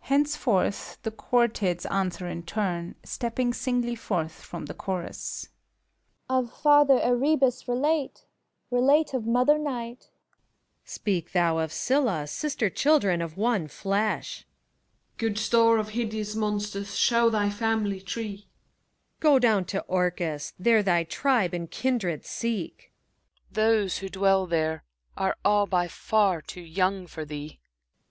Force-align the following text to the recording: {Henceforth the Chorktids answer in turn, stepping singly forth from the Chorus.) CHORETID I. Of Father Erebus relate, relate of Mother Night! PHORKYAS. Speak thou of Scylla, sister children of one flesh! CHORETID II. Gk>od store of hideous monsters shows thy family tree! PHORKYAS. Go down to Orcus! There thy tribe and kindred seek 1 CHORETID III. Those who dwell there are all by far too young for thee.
{Henceforth 0.00 0.98
the 1.04 1.10
Chorktids 1.10 1.86
answer 1.90 2.28
in 2.28 2.42
turn, 2.42 2.96
stepping 3.02 3.54
singly 3.54 3.94
forth 3.96 4.30
from 4.32 4.66
the 4.66 4.74
Chorus.) 4.74 5.48
CHORETID 6.28 6.28
I. 6.28 6.34
Of 6.52 6.60
Father 6.62 7.00
Erebus 7.00 7.66
relate, 7.66 8.26
relate 8.70 9.14
of 9.14 9.24
Mother 9.26 9.56
Night! 9.56 10.00
PHORKYAS. 10.10 10.92
Speak 10.92 11.32
thou 11.32 11.56
of 11.60 11.72
Scylla, 11.72 12.26
sister 12.26 12.68
children 12.68 13.22
of 13.22 13.38
one 13.38 13.68
flesh! 13.68 14.44
CHORETID 15.18 15.18
II. 15.22 15.30
Gk>od 15.30 15.38
store 15.38 15.78
of 15.78 15.88
hideous 15.88 16.34
monsters 16.36 16.94
shows 16.98 17.32
thy 17.32 17.48
family 17.48 18.02
tree! 18.02 18.50
PHORKYAS. 19.20 19.20
Go 19.20 19.38
down 19.38 19.64
to 19.64 19.80
Orcus! 19.88 20.52
There 20.58 20.82
thy 20.82 21.04
tribe 21.04 21.54
and 21.54 21.70
kindred 21.70 22.26
seek 22.26 22.92
1 23.54 23.54
CHORETID 23.54 23.56
III. 23.56 23.64
Those 23.72 23.96
who 23.98 24.08
dwell 24.10 24.46
there 24.46 24.84
are 25.16 25.38
all 25.42 25.64
by 25.64 25.88
far 25.88 26.42
too 26.42 26.60
young 26.60 27.06
for 27.06 27.24
thee. 27.24 27.60